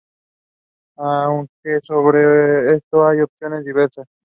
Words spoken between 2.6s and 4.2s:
esto hay opiniones diversas.